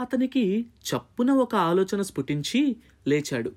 [0.00, 2.76] అతనికి చప్పున ఒక ఆలోచన స్ఫుటించి
[3.08, 3.52] లేచాడు.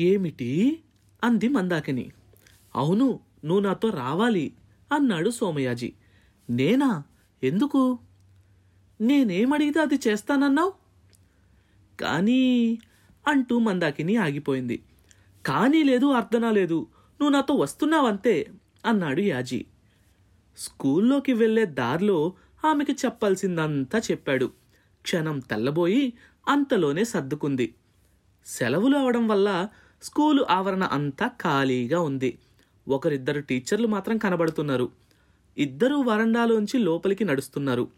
[0.00, 0.82] ఏమిటి?
[1.24, 2.10] అంది మందాకిని.
[2.76, 4.52] అవును నువ్వు నాతో రావాలి
[4.92, 5.92] అన్నాడు సోమయాజీ.
[6.50, 7.02] నేనా?
[7.44, 7.98] ఎందుకు?
[9.00, 10.72] నేనేమడిగితే అది చేస్తానన్నావు?
[12.00, 12.78] కానీ
[13.28, 14.82] అంటూ మందాకిని ఆగిపోయింది.
[15.46, 16.86] కానీ లేదు అర్థనా లేదు.
[17.20, 18.50] నువ్వు నాతో వస్తున్నావంతే
[18.86, 19.64] అన్నాడు యాజీ.
[20.58, 22.32] స్కూల్లోకి వెళ్ళే దారిలో
[22.64, 24.61] ఆమెకి చెప్పాల్సిందంతా చెప్పాడు.
[25.02, 26.12] క్షణం తెల్లబోయి
[26.48, 27.74] అంతలోనే సర్దుకుంది.
[28.46, 29.68] సెలవులు అవడం వల్ల
[30.02, 32.38] స్కూలు ఆవరణ అంతా ఖాళీగా ఉంది.
[32.88, 34.90] ఒకరిద్దరు టీచర్లు మాత్రం కనబడుతున్నారు.
[35.58, 37.88] ఇద్దరూ వరండాలోంచి లోపలికి నడుస్తున్నారు.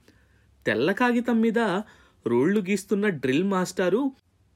[0.67, 1.59] తెల్ల కాగితం మీద
[2.27, 4.13] రోళ్ళు గీస్తున్న డ్రిల్ మాస్టారు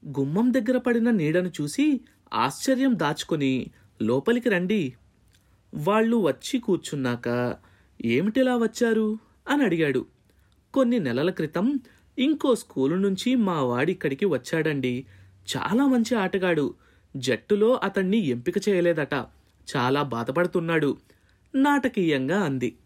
[0.07, 2.01] గుమ్మం దగ్గర పడిన నీడను చూసి
[2.33, 3.67] ఆశ్చర్యం దాచుకొని
[4.01, 4.93] లోపలికి రండి.
[5.73, 7.55] వాళ్ళు వచ్చి కూర్చున్నాక
[8.05, 9.17] ఏమిటిలా వచ్చారు?
[9.49, 10.05] అని అడిగాడు.
[10.73, 11.79] కొన్ని నెలల క్రితం
[12.19, 15.05] ఇంకో స్కూలు నుంచి మా వాడిక్కడికి వచ్చాడండి.
[15.57, 16.73] చాలా మంచి ఆటగాడు.
[17.17, 19.13] జట్టులో అతన్ని ఎంపిక చేయలేదట.
[19.75, 20.97] చాలా బాధపడుతున్నాడు.
[21.55, 22.77] నాటకీయంగా అంది.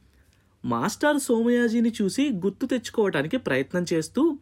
[0.66, 4.38] మాస్టర్ సోమయాజీని చూసి గుర్తు తెచ్చుకోవటానికి ప్రయత్నం చేస్తూ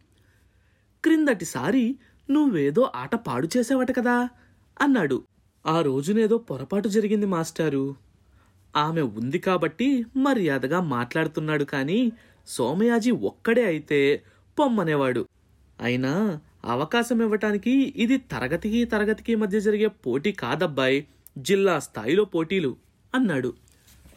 [1.04, 1.96] క్రిందటిసారి
[2.32, 4.30] నువ్వేదో ఆట పాడు చేసావట కదా
[4.82, 5.24] అన్నాడు.
[5.66, 7.96] ఆ రోజునేదో పొరపాటు జరిగింది మాస్టారు.
[8.76, 12.12] ఆమె ఉంది కాబట్టి మర్యాదగా మాట్లాడుతున్నాడు కానీ
[12.48, 14.24] సోమయాజీ ఒక్కడే అయితే
[14.62, 15.24] పొమ్మనేవాడు
[15.80, 16.14] అయినా
[16.66, 20.98] అవకాశం ఇవ్వటానికి ఇది తరగతికి తరగతికి మధ్య జరిగే పోటీ కాదబ్బాయ్
[21.38, 22.72] జిల్లా స్థాయిలో పోటీలు
[23.14, 23.52] అన్నాడు.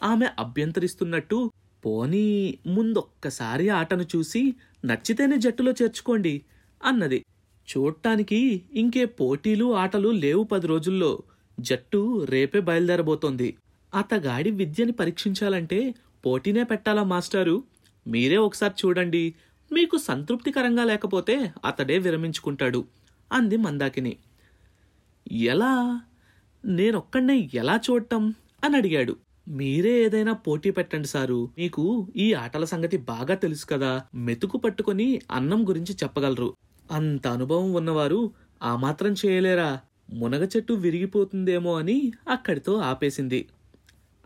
[0.03, 1.37] ఆమె అభ్యంతరిస్తున్నట్టు
[1.85, 2.25] పోనీ
[2.67, 4.41] ముందొక్కసారి ఆటను చూసి
[4.85, 6.33] నచ్చితేనే జట్టులో చేర్చుకోండి
[6.81, 7.19] అన్నది.
[7.67, 8.39] చూడటానికి
[8.73, 11.11] ఇంకే పోటీలు ఆటలు లేవు పది రోజుల్లో.
[11.59, 13.49] జట్టు రేపే బయలుదేరబోతోంది.
[13.93, 15.79] అతగాడి విద్యని పరీక్షించాలంటే
[16.25, 17.55] పోటీనే పెట్టాలా మాస్టారు?
[18.07, 19.23] మీరే ఒకసారి చూడండి.
[19.71, 22.85] మీకు సంతృప్తికరంగా లేకపోతే అతడే విరమించుకుంటాడు
[23.31, 24.17] అంది మందాకిని.
[25.31, 26.01] ఎలా?
[26.65, 28.33] నేనొక్కడే ఎలా చూడటం
[28.63, 29.15] అని అడిగాడు.
[29.47, 31.49] మీరే ఏదైనా పోటీ పెట్టండి సారు.
[31.57, 34.01] మీకు ఈ ఆటల సంగతి బాగా తెలుసు కదా.
[34.15, 36.55] మెతుకు పట్టుకొని అన్నం గురించి చెప్పగలరు.
[36.91, 38.31] అంత అనుభవం ఉన్నవారు
[38.63, 39.79] ఆ మాత్రం చేయలేరా?
[40.13, 43.47] మునగ చెట్టు విరిగిపోతుందేమో అని అక్కడితో ఆపేసింది.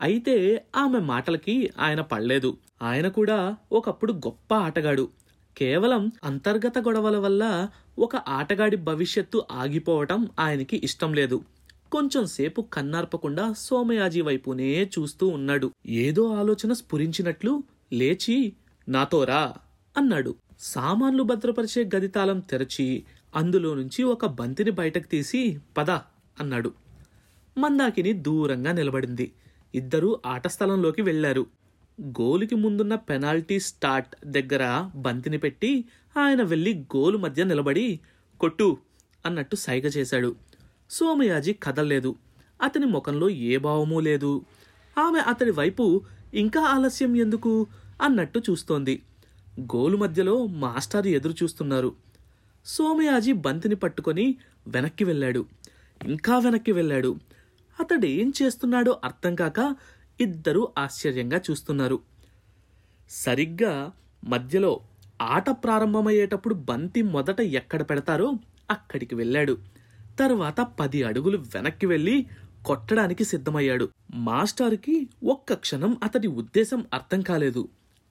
[0.02, 2.58] అయితే ఆమె మాటలకి ఆయన పడలేదు.
[2.82, 5.10] ఆయన కూడా ఒకప్పుడు గొప్ప ఆటగాడు.
[5.58, 11.42] కేవలం అంతర్గత గొడవల వల్ల ఒక ఆటగాడి భవిష్యత్తు ఆగిపోవటం ఆయనకి ఇష్టం లేదు.
[11.92, 15.72] కొంచెం సేపు కన్నార్పకుండా సోమయాజీ వైపునే చూస్తూ ఉన్నాడు.
[15.86, 18.54] ఏదో ఆలోచన స్ఫురించినట్లు లేచి
[18.90, 19.54] నాతోరా
[19.98, 20.36] అన్నాడు.
[20.60, 23.04] సామాన్లు భద్రపరిచే గది తాళం తెరచి
[23.36, 25.92] అందులో నుంచి ఒక బంతిని బయటకు తీసి పద
[26.40, 26.74] అన్నాడు.
[27.58, 29.32] మందాకిని దూరంగా నిలబడింది.
[29.76, 31.46] ఇద్దరూ ఆట స్థలంలోకి వెళ్ళారు
[32.02, 35.86] గోలుకి ముందున్న పెనాల్టీ స్టార్ట్ దగ్గర బంతిని పెట్టి
[36.18, 38.00] ఆయన వెళ్ళి గోలు మధ్య నిలబడి
[38.40, 38.78] కొట్టు
[39.26, 40.36] అన్నట్టు సైగ చేశాడు.
[40.90, 42.16] సోమయాజీ కదల్లేదు.
[42.62, 44.42] అతని ముఖంలో ఏ భావమూ లేదు.
[44.98, 46.02] ఆమె అతడి వైపు
[46.34, 47.68] ఇంకా ఆలస్యం ఎందుకు?
[48.02, 49.02] అన్నట్టు చూస్తోంది.
[49.60, 51.96] గోలు మధ్యలో మాస్టర్ ఎదురు చూస్తున్నారు
[52.66, 54.36] సోమయాజీ బంతిని పట్టుకొని
[54.68, 55.46] వెనక్కి వెళ్ళాడు.
[56.06, 57.16] ఇంకా వెనక్కి వెళ్ళాడు.
[57.80, 59.76] అతడు ఏం చేస్తున్నాడో అర్థం కాక
[60.22, 62.00] ఇద్దరూ ఆశ్చర్యంగా చూస్తున్నారు.
[63.10, 63.92] సరిగ్గా
[64.28, 64.80] మధ్యలో
[65.22, 68.34] ఆట ప్రారంభమయ్యేటప్పుడు బంతి మొదట ఎక్కడ పెడతారో
[68.72, 69.58] అక్కడికి వెళ్ళాడు.
[70.20, 72.26] తర్వాత పది అడుగులు వెనక్కి వెళ్ళి
[72.66, 73.90] కొట్టడానికి సిద్ధమయ్యాడు.
[74.16, 77.68] మాస్టారుకి ఒక్క క్షణం అతడి ఉద్దేశం అర్థం కాలేదు.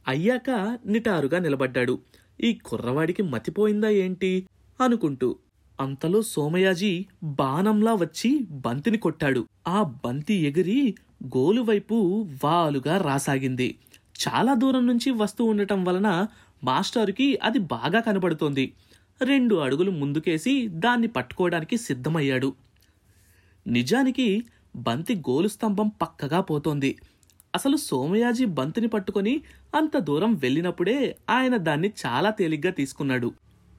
[0.08, 1.98] అయ్యాక నిటారుగా నిలబడ్డాడు.
[2.40, 4.48] ఈ కుర్రవాడికి మతిపోయిందా ఏంటి?
[4.80, 5.36] అనుకుంటూ
[5.80, 9.48] అంతలో సోమయాజీ బాణంలా వచ్చి బంతిని కొట్టాడు.
[9.68, 13.78] ఆ బంతి ఎగిరి గోలు వైపు వాలుగా రాసాగింది.
[14.22, 16.26] చాలా దూరం నుంచి వస్తూ ఉండటం వలన
[16.64, 18.72] మాస్టారుకి అది బాగా కనబడుతోంది.
[19.22, 22.54] రెండు అడుగులు ముందుకేసి దాన్ని పట్టుకోవడానికి సిద్ధమయ్యాడు.
[23.66, 24.44] నిజానికి
[24.76, 26.96] బంతి గోలు స్తంభం పక్కగా పోతోంది.
[27.54, 29.42] అసలు సోమయాజీ బంతిని పట్టుకొని
[29.74, 33.32] అంత దూరం వెళ్ళినప్పుడే ఆయన దాన్ని చాలా తేలిగ్గా తీసుకున్నాడు.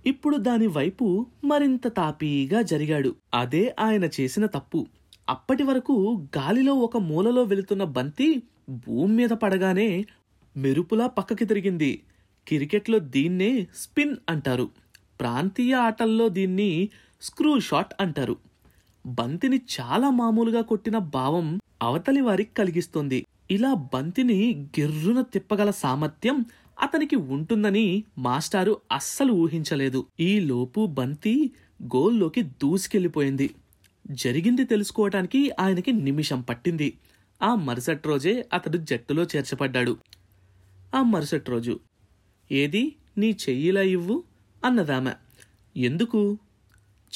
[0.06, 3.16] ఇప్పుడు దాని వైపు మరింత తాపీగా జరిగాడు.
[3.34, 4.88] అదే ఆయన చేసిన తప్పు.
[5.30, 5.96] అప్పటి వరకు
[6.38, 8.28] గాలిలో ఒక మూలలో వెళుతున్న బంతి
[8.70, 10.06] భూమి మీద పడగానే
[10.58, 11.92] మెరుపులా పక్కకి తిరిగింది.
[12.48, 14.70] క్రికెట్లో దీన్నే స్పిన్ అంటారు.
[15.22, 16.90] ప్రాంతీయ ఆటల్లో దీన్ని
[17.22, 18.36] స్క్రూ షాట్ అంటారు.
[19.06, 21.48] బంతిని చాలా మామూలుగా కొట్టిన భావం
[21.82, 23.26] అవతలి వారికి కలిగిస్తుంది.
[23.52, 24.40] ఇలా బంతిని
[24.80, 26.38] గిర్రున తిప్పగల సామర్థ్యం
[26.82, 30.06] అతనికి ఉంటుందని మాస్టారు అస్సలు ఊహించలేదు.
[30.20, 31.36] ఈ లోపు బంతి
[31.84, 33.48] గోల్లోకి దూసుకెళ్ళిపోయింది
[34.12, 36.98] జరిగింది తెలుసుకోవటానికి ఆయనకి నిమిషం పట్టింది.
[37.42, 39.98] ఆ మరుసటి రోజే అతడు జట్టులో చేర్చబడ్డాడు.
[40.96, 41.80] ఆ మరుసటి రోజు
[42.52, 42.96] ఏది?
[43.18, 44.24] నీ చెయ్యిలా ఇవ్వు
[44.66, 45.12] అన్నదామె.
[45.78, 46.38] ఎందుకు?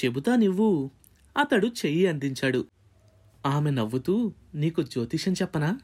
[0.05, 0.91] చెబుతానివ్వు
[1.37, 2.65] అతడు చెయ్యి అందించాడు.
[3.45, 5.79] ఆమె నవ్వుతూ నీకు జ్యోతిషం చెప్పనా?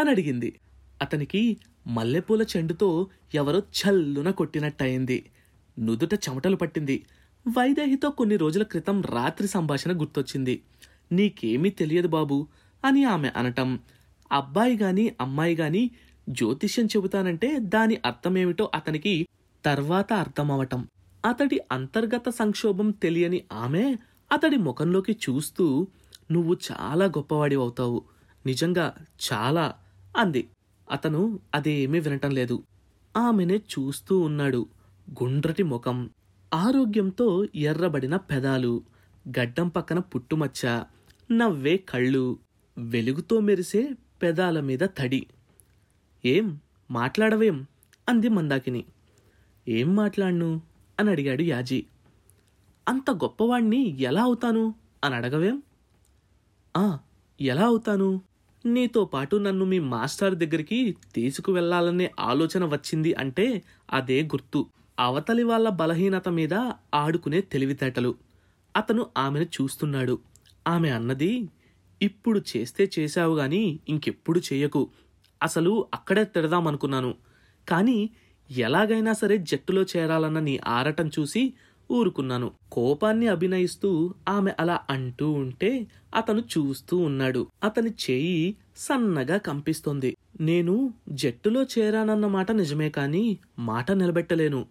[0.00, 0.60] అని అడిగింది.
[1.02, 1.56] అతనికి
[1.86, 5.30] మల్లెపూల చెండుతో ఎవరో చల్లున కొట్టినట్టయింది.
[5.78, 7.06] నుదుట చెమటలు పట్టింది.
[7.46, 10.62] వైదేహితో కొన్ని రోజుల క్రితం రాత్రి సంభాషణ గుర్తొచ్చింది.
[11.12, 12.46] నీకేమీ తెలియదు బాబు
[12.84, 13.80] అని ఆమె అనటం.
[14.32, 15.90] అబ్బాయి గాని అమ్మాయి గాని
[16.28, 19.26] జ్యోతిష్యం చెబుతానంటే దాని అర్థమేమిటో అతనికి
[19.64, 20.88] తర్వాత అర్థమవటం.
[21.24, 23.96] అతడి అంతర్గత సంక్షోభం తెలియని ఆమె
[24.32, 25.86] అతడి ముఖంలోకి చూస్తూ
[26.30, 28.02] నువ్వు చాలా గొప్పవాడి అవుతావు.
[28.46, 28.94] నిజంగా
[29.32, 29.74] చాలా
[30.16, 30.48] అంది.
[30.90, 32.62] అతను అదేమీ వినటం లేదు.
[33.16, 34.66] ఆమెనే చూస్తూ ఉన్నాడు
[35.22, 36.10] గుండ్రటి ముఖం.
[36.54, 38.82] ఆరోగ్యంతో ఎర్రబడిన పెదాలు
[39.28, 40.82] గడ్డం పక్కన పుట్టుమచ్చ
[41.32, 42.38] నవ్వే కళ్ళు
[42.78, 43.90] వెలుగుతో మెరిసే
[44.22, 45.26] పెదాల మీద తడి.
[46.24, 46.60] ఏం
[46.90, 47.66] మాట్లాడవేం?
[48.08, 48.84] అంది మందాకిని.
[49.68, 50.62] ఏం మాట్లాడ్ను?
[51.00, 51.86] అని అడిగాడు యాజీ.
[52.88, 54.74] అంత గొప్పవాణ్ణి ఎలా అవుతాను?
[55.04, 55.62] అని అడగవేం?
[56.76, 56.98] ఆ
[57.40, 58.22] ఎలా అవుతాను?
[58.66, 63.62] నీతో పాటు నన్ను మీ మాస్టర్ దగ్గరికి తీసుకువెళ్ళాలనే ఆలోచన వచ్చింది అంటే
[63.92, 64.66] అదే గుర్తు.
[64.98, 66.54] అవతలి వాళ్ళ బలహీనత మీద
[66.94, 68.14] ఆడుకునే తెలివితేటలు.
[68.76, 70.18] అతను ఆమెను చూస్తున్నాడు.
[70.68, 71.48] ఆమె అన్నది
[72.02, 74.90] ఇప్పుడు చేస్తే చేశావు గాని ఇంకెప్పుడు చేయకు.
[75.42, 77.14] అసలు అక్కడే తిడదామనుకున్నాను
[77.68, 78.10] కానీ
[78.50, 81.54] ఎలాగైనా సరే జట్టులో చేరాలన్న నీ ఆరటం చూసి
[81.90, 82.50] ఊరుకున్నాను.
[82.72, 87.46] కోపాన్ని అభినయిస్తూ ఆమె అలా అంటూ ఉంటే అతను చూస్తూ ఉన్నాడు.
[87.64, 90.16] అతని చేయి సన్నగా కంపిస్తోంది.
[90.40, 94.66] నేను జట్టులో చేరానన్న మాట నిజమే కాని మాట నిలబెట్టలేను.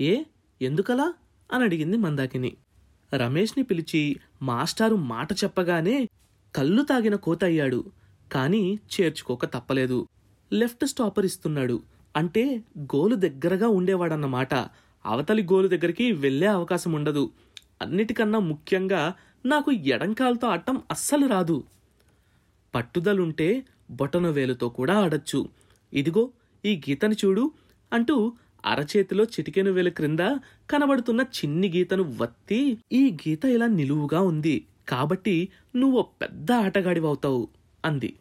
[0.00, 0.22] ఏ?
[0.62, 1.14] ఎందుకలా?
[1.52, 2.56] అని అడిగింది మందాకిని.
[3.14, 6.08] రమేష్ని పిలిచి మాస్టారు మాట చెప్పగానే
[6.56, 7.84] కళ్ళు తాగిన కోత అయ్యాడు
[8.32, 10.08] కానీ చేర్చుకోక తప్పలేదు.
[10.52, 11.82] లెఫ్ట్ స్టాపర్ ఇస్తున్నాడు
[12.16, 14.54] అంటే గోలు దగ్గరగా ఉండేవాడన్నమాట.
[15.06, 17.30] అవతలి గోలు దగ్గరికి వెళ్ళే అవకాశం ఉండదు.
[17.82, 19.14] అన్నిటికన్నా ముఖ్యంగా
[19.46, 21.64] నాకు ఎడంకాలతో ఆడటం అస్సలు రాదు.
[22.74, 25.48] పట్టుదలుంటే బొటన వేలుతో కూడా ఆడొచ్చు.
[25.92, 26.30] ఇదిగో
[26.64, 27.50] ఈ గీతని చూడు
[27.92, 28.32] అంటూ
[28.66, 30.20] అరచేతిలో చిటికెను వెలు క్రింద
[30.70, 34.64] కనబడుతున్న చిన్ని గీతను వత్తి ఈ గీత ఇలా నిలువుగా ఉంది.
[34.88, 37.48] కాబట్టి నువ్వు పెద్ద ఆటగాడివవుతావు
[37.84, 38.14] అంది.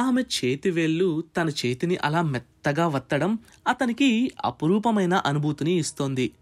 [0.00, 6.32] ఆమె చేతి వేళ్ళు తన చేతిని అలా మెత్తగా వత్తడం అతనికి అపురూపమైన అనుభూతిని ఇస్తోంది.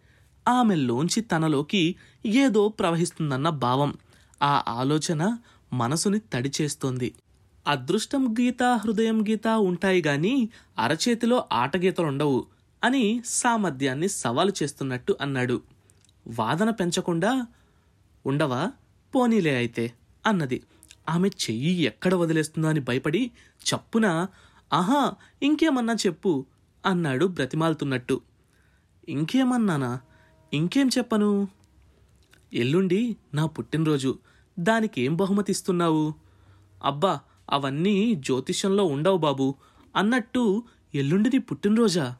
[0.48, 1.94] ఆమెలోంచి తనలోకి
[2.26, 3.94] ఏదో ప్రవహిస్తుందన్న భావం
[4.42, 5.38] ఆ ఆలోచన
[5.72, 7.12] మనసుని తడిచేస్తోంది
[7.66, 10.48] అదృష్టం గీత హృదయం గీత ఉంటాయి గాని
[10.78, 12.46] అరచేతిలో ఆటగీతలుండవు.
[12.84, 15.62] అని సామర్థ్యాన్ని సవాలు చేస్తున్నట్టు అన్నాడు.
[16.28, 17.46] వాదన పెంచకుండా
[18.26, 18.72] ఉండవా?
[19.14, 19.92] పోనీలే అయితే
[20.26, 20.62] అన్నది.
[21.08, 23.30] ఆమె చెయ్యి ఎక్కడ వదిలేస్తుందో అని భయపడి
[23.60, 24.26] చప్పున
[24.72, 25.12] ఆహా
[25.42, 26.46] ఇంకేమన్నా చెప్పు
[26.86, 28.20] అన్నాడు బ్రతిమాలుతున్నట్టు.
[29.08, 30.00] ఇంకేమన్నానా?
[30.52, 31.48] ఇంకేం చెప్పను?
[32.52, 34.18] ఎల్లుండి నా పుట్టినరోజు.
[34.58, 36.14] దానికి ఏం బహుమతి ఇస్తున్నావు?
[36.84, 39.54] అబ్బా అవన్నీ జ్యోతిష్యంలో ఉండవు బాబు.
[39.96, 40.62] అన్నట్టు
[40.94, 42.16] ఎల్లుండిది పుట్టినరోజా?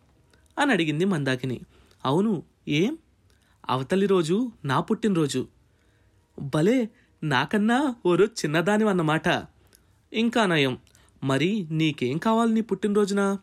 [0.59, 1.61] అని అడిగింది మందాకిని.
[2.05, 2.99] అవును ఏం?
[3.69, 5.49] అవతలి రోజు నా పుట్టినరోజు
[6.55, 6.89] భలే
[7.23, 9.29] నాకన్నా ఓరో చిన్నదాని అన్నమాట.
[10.13, 10.79] ఇంకా నయం.
[11.25, 13.39] మరి నీకేం కావాలి నీ పుట్టినరోజున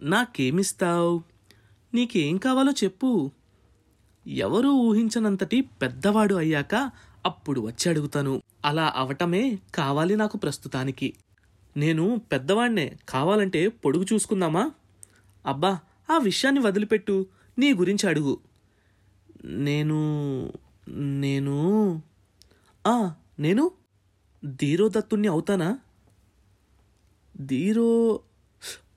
[0.00, 1.22] నాకేమిస్తావు?
[1.94, 3.30] నీకేం కావాలో చెప్పు.
[4.26, 6.90] ఎవరూ ఊహించనంతటి పెద్దవాడు అయ్యాక
[7.26, 8.42] అప్పుడు వచ్చి అడుగుతాను.
[8.64, 11.14] అలా అవటమే కావాలి నాకు ప్రస్తుతానికి.
[11.76, 12.96] నేను పెద్దవాణ్ణే.
[13.08, 14.70] కావాలంటే పొడుగు చూసుకుందామా?
[15.46, 15.78] అబ్బా
[16.10, 17.26] ఆ విషయాన్ని వదిలిపెట్టు.
[17.58, 18.38] నీ గురించి అడుగు.
[19.44, 19.98] నేను
[20.88, 22.02] నేను
[22.86, 23.70] ఆ నేను
[24.44, 25.78] ధీరోదత్తుణ్ణి అవుతానా?
[27.46, 28.20] ధీరో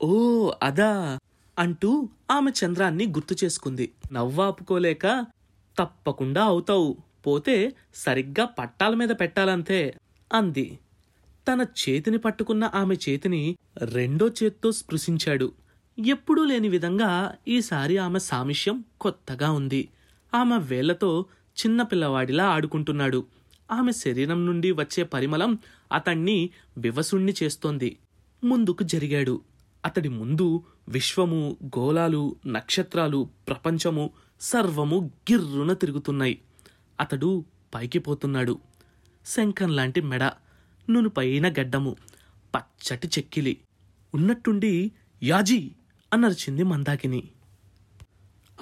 [0.02, 1.18] ఓ అదా
[1.58, 3.92] అంటూ ఆమె చంద్రాన్ని గుర్తు చేసుకుంది.
[4.12, 5.26] నవ్వాపుకోలేక
[5.78, 6.96] తప్పకుండా అవుతావు.
[7.26, 9.94] పోతే సరిగ్గా పట్టాల మీద పెట్టాలంతే
[10.32, 10.78] అంది.
[11.48, 15.52] తన చేతిని పట్టుకున్న ఆమె చేతిని రెండో చేత్తో స్పృశించాడు.
[16.04, 19.88] ఎప్పుడూ లేని విధంగా ఈసారి ఆమె సామిష్యం కొత్తగా ఉంది.
[20.34, 23.20] ఆమె వేళ్ళతో చిన్న పిల్లవాడిలా ఆడుకుంటున్నాడు.
[23.70, 25.58] ఆమె శరీరం నుండి వచ్చే పరిమళం
[25.92, 27.96] అతణ్ణి వివసుణ్ణి చేస్తోంది.
[28.44, 29.40] ముందుకు జరిగాడు.
[29.84, 36.38] అతడి ముందు విశ్వము గోళాలు నక్షత్రాలు ప్రపంచము సర్వము గిర్రున తిరుగుతున్నాయి.
[37.00, 37.44] అతడు
[37.74, 38.58] పైకి పోతున్నాడు.
[39.26, 40.24] శంఖం లాంటి మెడ
[40.90, 41.96] నునుపైన గడ్డము
[42.54, 43.54] పచ్చటి చెక్కిలి.
[44.14, 44.92] ఉన్నట్టుండి
[45.22, 45.60] యాజీ!
[46.12, 47.22] అనర్చింది మందాకిని.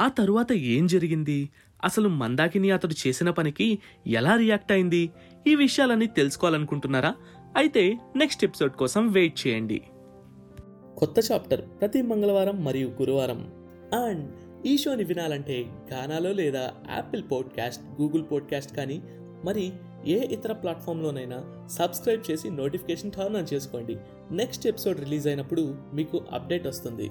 [0.01, 1.51] ఆ తరువాత ఏం జరిగింది?
[1.85, 5.11] అసలు మందాకిని అతడు చేసిన పనికి ఎలా రియాక్ట్ అయింది?
[5.47, 7.15] ఈ విషయాలన్నీ తెలుసుకోవాలనుకుంటున్నారా?
[7.57, 9.83] అయితే నెక్స్ట్ ఎపిసోడ్ కోసం వెయిట్ చేయండి.
[10.97, 13.53] కొత్త చాప్టర్ ప్రతి మంగళవారం మరియు గురువారం.
[13.95, 14.31] అండ్
[14.67, 19.03] ఈ షోని వినాలంటే గానాలో లేదా యాపిల్ పాడ్కాస్ట్ గూగుల్ పాడ్కాస్ట్ కానీ
[19.45, 19.73] మరి
[20.07, 23.97] ఏ ఇతర ప్లాట్ఫామ్లోనైనా సబ్స్క్రైబ్ చేసి నోటిఫికేషన్ టర్న్ ఆన్ చేసుకోండి.
[24.31, 27.11] నెక్స్ట్ ఎపిసోడ్ రిలీజ్ అయినప్పుడు మీకు అప్డేట్ వస్తుంది.